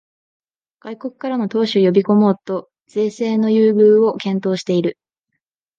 [0.79, 4.97] 外国からの投資を呼びこもうと税制の優遇を検討している